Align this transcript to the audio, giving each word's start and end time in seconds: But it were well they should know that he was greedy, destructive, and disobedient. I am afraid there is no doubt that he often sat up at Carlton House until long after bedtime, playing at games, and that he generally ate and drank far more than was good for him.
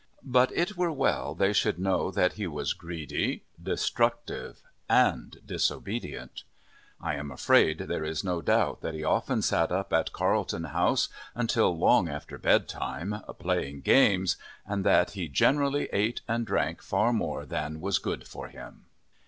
But 0.25 0.51
it 0.53 0.75
were 0.75 0.91
well 0.91 1.35
they 1.35 1.53
should 1.53 1.77
know 1.77 2.09
that 2.09 2.33
he 2.33 2.47
was 2.47 2.73
greedy, 2.73 3.43
destructive, 3.61 4.63
and 4.89 5.37
disobedient. 5.45 6.41
I 6.99 7.13
am 7.13 7.29
afraid 7.29 7.77
there 7.81 8.03
is 8.03 8.23
no 8.23 8.41
doubt 8.41 8.81
that 8.81 8.95
he 8.95 9.03
often 9.03 9.43
sat 9.43 9.71
up 9.71 9.93
at 9.93 10.11
Carlton 10.11 10.63
House 10.63 11.07
until 11.35 11.77
long 11.77 12.09
after 12.09 12.39
bedtime, 12.39 13.21
playing 13.37 13.77
at 13.77 13.83
games, 13.83 14.37
and 14.65 14.83
that 14.83 15.11
he 15.11 15.27
generally 15.27 15.87
ate 15.93 16.21
and 16.27 16.47
drank 16.47 16.81
far 16.81 17.13
more 17.13 17.45
than 17.45 17.79
was 17.79 17.99
good 17.99 18.27
for 18.27 18.47
him. 18.47 18.85